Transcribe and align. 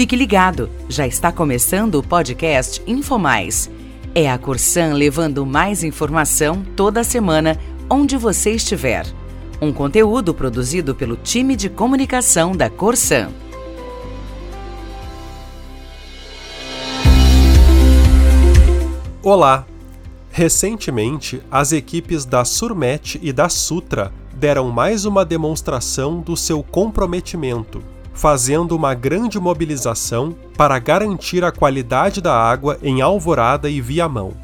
Fique 0.00 0.16
ligado, 0.16 0.70
já 0.88 1.06
está 1.06 1.30
começando 1.30 1.96
o 1.96 2.02
podcast 2.02 2.82
InfoMais. 2.86 3.70
É 4.14 4.30
a 4.30 4.38
Corsan 4.38 4.94
levando 4.94 5.44
mais 5.44 5.84
informação 5.84 6.64
toda 6.74 7.04
semana, 7.04 7.58
onde 7.90 8.16
você 8.16 8.52
estiver. 8.52 9.04
Um 9.60 9.74
conteúdo 9.74 10.32
produzido 10.32 10.94
pelo 10.94 11.18
time 11.18 11.54
de 11.54 11.68
comunicação 11.68 12.56
da 12.56 12.70
Corsan. 12.70 13.28
Olá! 19.22 19.66
Recentemente, 20.30 21.42
as 21.50 21.72
equipes 21.72 22.24
da 22.24 22.42
Surmet 22.46 23.20
e 23.22 23.34
da 23.34 23.50
Sutra 23.50 24.14
deram 24.32 24.70
mais 24.70 25.04
uma 25.04 25.26
demonstração 25.26 26.20
do 26.20 26.38
seu 26.38 26.62
comprometimento, 26.62 27.82
fazendo 28.20 28.76
uma 28.76 28.92
grande 28.92 29.40
mobilização 29.40 30.36
para 30.54 30.78
garantir 30.78 31.42
a 31.42 31.50
qualidade 31.50 32.20
da 32.20 32.36
água 32.36 32.78
em 32.82 33.00
Alvorada 33.00 33.70
e 33.70 33.80
Viamão. 33.80 34.34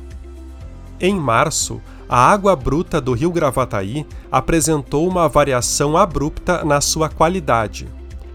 Em 0.98 1.15
março, 1.15 1.79
a 2.09 2.19
água 2.19 2.57
bruta 2.57 3.03
do 3.03 3.12
rio 3.12 3.31
Gravataí 3.31 4.07
apresentou 4.33 5.07
uma 5.07 5.29
variação 5.29 5.95
abrupta 5.95 6.65
na 6.65 6.81
sua 6.81 7.11
qualidade. 7.11 7.87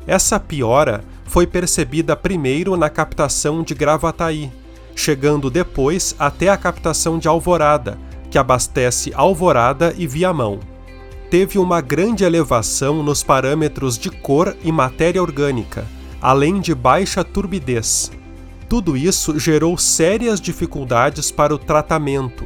Essa 0.06 0.40
piora 0.40 1.04
foi 1.26 1.48
percebida 1.48 2.16
primeiro 2.16 2.78
na 2.78 2.88
captação 2.88 3.64
de 3.64 3.74
Gravataí, 3.74 4.52
chegando 4.96 5.50
depois 5.50 6.16
até 6.20 6.50
a 6.50 6.58
captação 6.58 7.18
de 7.18 7.28
Alvorada, 7.28 7.98
que 8.30 8.38
abastece 8.38 9.12
Alvorada 9.16 9.92
e 9.98 10.06
Viamão. 10.06 10.60
Teve 11.32 11.58
uma 11.58 11.80
grande 11.80 12.26
elevação 12.26 13.02
nos 13.02 13.24
parâmetros 13.24 13.98
de 13.98 14.10
cor 14.10 14.54
e 14.66 14.70
matéria 14.70 15.22
orgânica, 15.22 15.88
além 16.22 16.60
de 16.60 16.76
baixa 16.76 17.24
turbidez. 17.24 18.12
Tudo 18.68 18.98
isso 18.98 19.40
gerou 19.40 19.78
sérias 19.78 20.42
dificuldades 20.42 21.32
para 21.32 21.56
o 21.56 21.58
tratamento. 21.58 22.46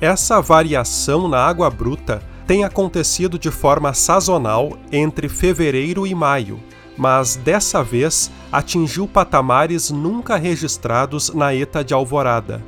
Essa 0.00 0.40
variação 0.40 1.26
na 1.26 1.44
água 1.44 1.68
bruta 1.68 2.22
tem 2.46 2.62
acontecido 2.62 3.36
de 3.36 3.50
forma 3.50 3.92
sazonal 3.92 4.78
entre 4.92 5.28
fevereiro 5.28 6.06
e 6.06 6.14
maio, 6.14 6.60
mas 6.96 7.34
dessa 7.34 7.82
vez 7.82 8.30
atingiu 8.52 9.08
patamares 9.08 9.90
nunca 9.90 10.36
registrados 10.36 11.34
na 11.34 11.52
ETA 11.52 11.82
de 11.82 11.92
Alvorada. 11.92 12.62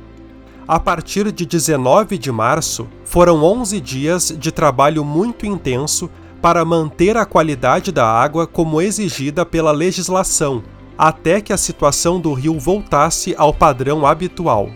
A 0.67 0.79
partir 0.79 1.29
de 1.31 1.45
19 1.45 2.17
de 2.17 2.31
março, 2.31 2.87
foram 3.03 3.43
11 3.43 3.81
dias 3.81 4.33
de 4.37 4.51
trabalho 4.51 5.03
muito 5.03 5.45
intenso 5.45 6.09
para 6.41 6.63
manter 6.63 7.17
a 7.17 7.25
qualidade 7.25 7.91
da 7.91 8.05
água 8.05 8.47
como 8.47 8.81
exigida 8.81 9.45
pela 9.45 9.71
legislação, 9.71 10.63
até 10.97 11.41
que 11.41 11.51
a 11.51 11.57
situação 11.57 12.19
do 12.19 12.31
rio 12.33 12.57
voltasse 12.57 13.35
ao 13.37 13.53
padrão 13.53 14.05
habitual. 14.05 14.69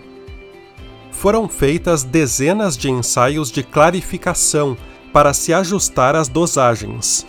Foram 1.12 1.48
feitas 1.48 2.04
dezenas 2.04 2.78
de 2.78 2.90
ensaios 2.92 3.50
de 3.50 3.64
clarificação 3.64 4.78
para 5.14 5.34
se 5.34 5.54
ajustar 5.54 6.16
às 6.16 6.28
dosagens 6.28 7.26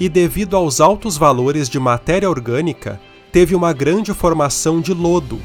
e, 0.00 0.08
devido 0.08 0.56
aos 0.56 0.80
altos 0.80 1.16
valores 1.16 1.68
de 1.68 1.78
matéria 1.78 2.28
orgânica, 2.28 3.00
teve 3.30 3.54
uma 3.54 3.72
grande 3.72 4.12
formação 4.12 4.80
de 4.80 4.94
lodo, 4.94 5.38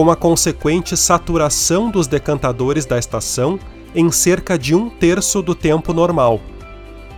com 0.00 0.10
a 0.10 0.16
consequente 0.16 0.96
saturação 0.96 1.90
dos 1.90 2.06
decantadores 2.06 2.86
da 2.86 2.98
estação 2.98 3.60
em 3.94 4.10
cerca 4.10 4.58
de 4.58 4.74
um 4.74 4.88
terço 4.88 5.42
do 5.42 5.54
tempo 5.54 5.92
normal. 5.92 6.40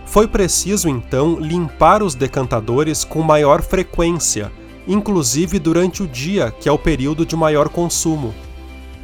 Foi 0.05 0.27
preciso 0.27 0.89
então 0.89 1.39
limpar 1.39 2.03
os 2.03 2.13
decantadores 2.13 3.05
com 3.05 3.21
maior 3.21 3.61
frequência, 3.61 4.51
inclusive 4.85 5.59
durante 5.59 6.03
o 6.03 6.07
dia, 6.09 6.51
que 6.51 6.67
é 6.67 6.71
o 6.73 6.77
período 6.77 7.25
de 7.25 7.37
maior 7.37 7.69
consumo. 7.69 8.35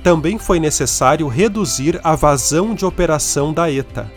Também 0.04 0.38
foi 0.38 0.60
necessário 0.60 1.30
reduzir 1.30 2.02
a 2.04 2.18
vazão 2.18 2.76
de 2.76 2.84
operação 2.84 3.54
da 3.54 3.72
ETA 3.72 4.12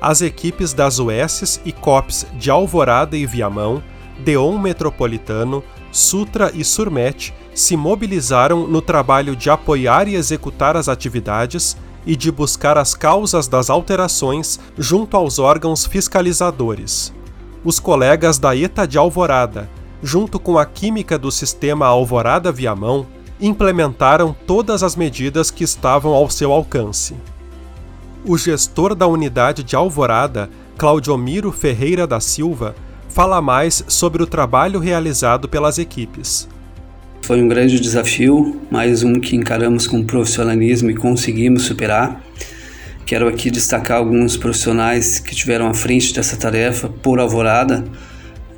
as 0.00 0.22
equipes 0.22 0.72
das 0.74 0.98
UESs 0.98 1.60
e 1.64 1.72
COPs 1.72 2.26
de 2.34 2.50
Alvorada 2.50 3.16
e 3.16 3.24
Viamão, 3.24 3.82
Deon 4.18 4.58
Metropolitano, 4.58 5.64
Sutra 5.90 6.52
e 6.54 6.62
Surmet 6.62 7.32
se 7.56 7.74
mobilizaram 7.74 8.68
no 8.68 8.82
trabalho 8.82 9.34
de 9.34 9.48
apoiar 9.48 10.06
e 10.06 10.14
executar 10.14 10.76
as 10.76 10.90
atividades 10.90 11.74
e 12.04 12.14
de 12.14 12.30
buscar 12.30 12.76
as 12.76 12.94
causas 12.94 13.48
das 13.48 13.70
alterações 13.70 14.60
junto 14.76 15.16
aos 15.16 15.38
órgãos 15.38 15.86
fiscalizadores. 15.86 17.14
Os 17.64 17.80
colegas 17.80 18.38
da 18.38 18.54
ETA 18.54 18.86
de 18.86 18.98
Alvorada, 18.98 19.70
junto 20.02 20.38
com 20.38 20.58
a 20.58 20.66
química 20.66 21.18
do 21.18 21.32
sistema 21.32 21.86
Alvorada 21.86 22.52
Viamão, 22.52 23.06
implementaram 23.40 24.36
todas 24.46 24.82
as 24.82 24.94
medidas 24.94 25.50
que 25.50 25.64
estavam 25.64 26.12
ao 26.12 26.28
seu 26.28 26.52
alcance. 26.52 27.16
O 28.22 28.36
gestor 28.36 28.94
da 28.94 29.06
unidade 29.06 29.62
de 29.62 29.74
Alvorada, 29.74 30.50
Claudiomiro 30.76 31.50
Ferreira 31.50 32.06
da 32.06 32.20
Silva, 32.20 32.74
fala 33.08 33.40
mais 33.40 33.82
sobre 33.88 34.22
o 34.22 34.26
trabalho 34.26 34.78
realizado 34.78 35.48
pelas 35.48 35.78
equipes. 35.78 36.46
Foi 37.22 37.42
um 37.42 37.48
grande 37.48 37.80
desafio, 37.80 38.60
mais 38.70 39.02
um 39.02 39.14
que 39.14 39.34
encaramos 39.34 39.86
com 39.86 40.04
profissionalismo 40.04 40.90
e 40.90 40.94
conseguimos 40.94 41.62
superar. 41.64 42.24
Quero 43.04 43.28
aqui 43.28 43.50
destacar 43.50 43.98
alguns 43.98 44.36
profissionais 44.36 45.18
que 45.18 45.34
tiveram 45.34 45.68
à 45.68 45.74
frente 45.74 46.12
dessa 46.14 46.36
tarefa 46.36 46.88
por 46.88 47.18
Alvorada, 47.18 47.84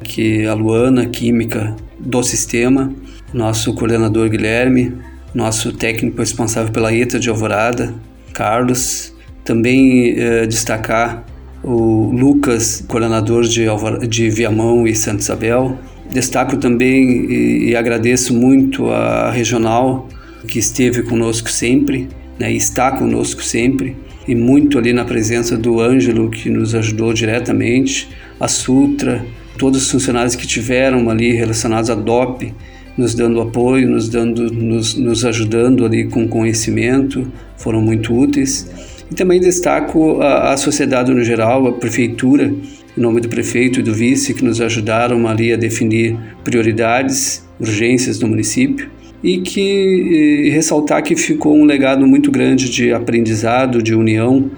que 0.03 0.47
a 0.47 0.55
Luana, 0.55 1.07
química 1.07 1.75
do 1.99 2.23
sistema, 2.23 2.93
nosso 3.33 3.75
coordenador 3.75 4.29
Guilherme, 4.29 4.95
nosso 5.35 5.73
técnico 5.73 6.19
responsável 6.19 6.73
pela 6.73 6.93
ETA 6.95 7.19
de 7.19 7.29
Alvorada, 7.29 7.95
Carlos, 8.33 9.15
também 9.45 10.15
eh, 10.19 10.47
destacar 10.47 11.25
o 11.63 12.11
Lucas, 12.13 12.85
coordenador 12.87 13.45
de, 13.45 13.67
Alvar 13.67 13.99
de 13.99 14.31
Viamão 14.31 14.87
e 14.87 14.95
Santa 14.95 15.21
Isabel. 15.21 15.79
Destaco 16.11 16.57
também 16.57 17.27
e, 17.31 17.71
e 17.71 17.77
agradeço 17.77 18.35
muito 18.35 18.91
a 18.91 19.31
regional 19.31 20.09
que 20.47 20.59
esteve 20.59 21.03
conosco 21.03 21.51
sempre, 21.51 22.09
né, 22.39 22.53
está 22.53 22.93
conosco 22.93 23.43
sempre, 23.43 23.97
e 24.27 24.35
muito 24.35 24.79
ali 24.79 24.93
na 24.93 25.05
presença 25.05 25.57
do 25.57 25.81
Ângelo, 25.81 26.31
que 26.31 26.51
nos 26.51 26.75
ajudou 26.75 27.13
diretamente, 27.13 28.09
a 28.39 28.47
Sutra, 28.47 29.25
todos 29.59 29.83
os 29.83 29.91
funcionários 29.91 30.37
que 30.37 30.47
tiveram 30.47 31.11
ali 31.11 31.33
relacionados 31.33 31.91
à 31.91 31.95
DOP, 31.95 32.55
nos 32.97 33.15
dando 33.15 33.41
apoio, 33.41 33.89
nos, 33.89 34.09
dando, 34.09 34.53
nos, 34.53 34.95
nos 34.97 35.25
ajudando 35.25 35.85
ali 35.85 36.09
com 36.09 36.29
conhecimento, 36.29 37.31
foram 37.57 37.81
muito 37.81 38.13
úteis. 38.13 38.69
E 39.11 39.15
também 39.15 39.41
destaco 39.41 40.21
a, 40.21 40.53
a 40.53 40.57
sociedade 40.57 41.13
no 41.13 41.23
geral, 41.25 41.67
a 41.67 41.73
prefeitura, 41.73 42.53
em 42.99 43.01
nome 43.01 43.21
do 43.21 43.29
prefeito 43.29 43.79
e 43.79 43.83
do 43.83 43.95
vice, 43.95 44.35
que 44.35 44.45
nos 44.45 44.61
ajudaram 44.61 45.29
ali 45.29 45.53
a 45.53 45.57
definir 45.57 46.17
prioridades, 46.43 47.49
urgências 47.61 48.19
do 48.19 48.27
município 48.27 48.91
e 49.23 49.39
que 49.39 49.61
e 49.61 50.51
ressaltar 50.51 51.03
que 51.05 51.15
ficou 51.15 51.57
um 51.57 51.65
legado 51.65 52.05
muito 52.05 52.31
grande 52.31 52.69
de 52.69 52.93
aprendizado, 52.93 53.81
de 53.81 53.95
união 53.95 54.51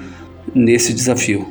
nesse 0.55 0.95
desafio. 0.95 1.47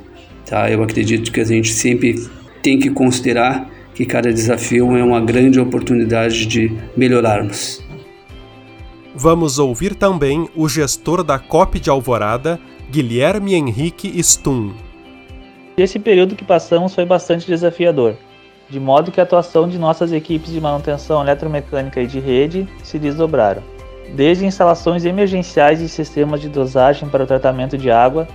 Tá? 0.48 0.70
Eu 0.72 0.82
acredito 0.82 1.32
que 1.32 1.40
a 1.40 1.46
gente 1.46 1.72
sempre 1.72 2.28
tem 2.64 2.80
que 2.80 2.90
considerar 2.90 3.70
que 3.94 4.04
cada 4.04 4.34
desafio 4.34 4.98
é 4.98 5.04
uma 5.04 5.22
grande 5.22 5.60
oportunidade 5.60 6.48
de 6.48 6.72
melhorarmos. 6.98 7.84
Vamos 9.14 9.60
ouvir 9.60 9.94
também 9.94 10.50
o 10.56 10.68
gestor 10.68 11.24
da 11.24 11.38
COP 11.38 11.80
de 11.80 11.90
Alvorada, 11.90 12.60
Guilherme 12.90 13.54
Henrique 13.54 14.12
Stum. 14.24 14.74
Esse 15.82 15.98
período 15.98 16.36
que 16.36 16.44
passamos 16.44 16.94
foi 16.94 17.06
bastante 17.06 17.48
desafiador, 17.48 18.16
de 18.70 18.78
modo 18.82 19.14
que 19.14 19.20
a 19.22 19.24
atuação 19.24 19.66
de 19.66 19.80
nossas 19.80 20.12
equipes 20.12 20.52
de 20.52 20.60
manutenção 20.60 21.22
eletromecânica 21.22 22.02
e 22.02 22.06
de 22.06 22.20
rede 22.20 22.68
se 22.84 23.00
desdobraram. 23.00 23.64
Desde 24.14 24.46
instalações 24.46 25.06
emergenciais 25.06 25.80
de 25.80 25.88
sistemas 25.88 26.42
de 26.42 26.50
dosagem 26.50 27.08
para 27.08 27.24
o 27.24 27.28
tratamento 27.28 27.78
de 27.78 27.90
água, 27.90 28.28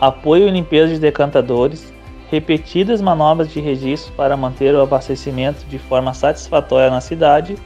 apoio 0.00 0.46
e 0.46 0.52
limpeza 0.52 0.94
de 0.94 1.00
decantadores, 1.00 1.92
repetidas 2.30 3.00
manobras 3.00 3.50
de 3.50 3.58
registro 3.58 4.12
para 4.12 4.36
manter 4.36 4.72
o 4.72 4.80
abastecimento 4.80 5.66
de 5.68 5.80
forma 5.80 6.14
satisfatória 6.14 6.90
na 6.90 7.00
cidade 7.00 7.56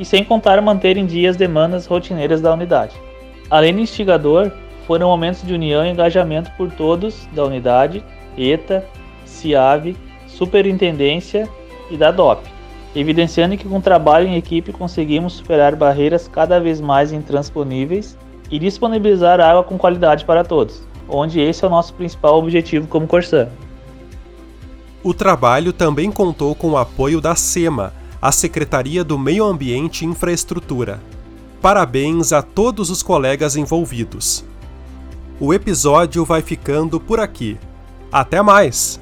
e 0.00 0.04
sem 0.04 0.24
contar 0.24 0.60
manter 0.60 0.96
em 0.96 1.06
dia 1.06 1.30
as 1.30 1.36
demandas 1.36 1.86
rotineiras 1.86 2.40
da 2.40 2.52
unidade. 2.52 2.96
Além 3.48 3.72
do 3.72 3.80
instigador, 3.80 4.50
foram 4.86 5.08
momentos 5.08 5.42
de 5.42 5.52
união 5.52 5.84
e 5.84 5.90
engajamento 5.90 6.50
por 6.56 6.70
todos 6.70 7.28
da 7.32 7.44
unidade, 7.44 8.04
ETA, 8.36 8.84
CIAV, 9.24 9.96
Superintendência 10.26 11.48
e 11.90 11.96
da 11.96 12.10
DOP, 12.10 12.42
evidenciando 12.94 13.56
que 13.56 13.68
com 13.68 13.80
trabalho 13.80 14.28
em 14.28 14.36
equipe 14.36 14.72
conseguimos 14.72 15.34
superar 15.34 15.74
barreiras 15.74 16.28
cada 16.28 16.60
vez 16.60 16.80
mais 16.80 17.12
intransponíveis 17.12 18.16
e 18.50 18.58
disponibilizar 18.58 19.40
água 19.40 19.64
com 19.64 19.76
qualidade 19.76 20.24
para 20.24 20.44
todos, 20.44 20.82
onde 21.08 21.40
esse 21.40 21.64
é 21.64 21.68
o 21.68 21.70
nosso 21.70 21.94
principal 21.94 22.38
objetivo 22.38 22.86
como 22.86 23.06
Corsã. 23.06 23.48
O 25.02 25.14
trabalho 25.14 25.72
também 25.72 26.10
contou 26.10 26.54
com 26.54 26.70
o 26.70 26.76
apoio 26.76 27.20
da 27.20 27.34
SEMA, 27.34 27.92
a 28.20 28.32
Secretaria 28.32 29.04
do 29.04 29.18
Meio 29.18 29.44
Ambiente 29.44 30.04
e 30.04 30.08
Infraestrutura. 30.08 31.00
Parabéns 31.62 32.32
a 32.32 32.42
todos 32.42 32.90
os 32.90 33.02
colegas 33.02 33.56
envolvidos. 33.56 34.44
O 35.38 35.52
episódio 35.52 36.24
vai 36.24 36.40
ficando 36.40 36.98
por 36.98 37.20
aqui. 37.20 37.58
Até 38.10 38.40
mais! 38.40 38.98